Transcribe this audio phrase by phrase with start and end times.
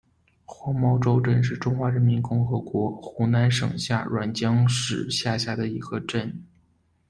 [0.45, 6.41] 黄茅洲镇是中华人民共和国湖南省沅江市下辖的一个镇。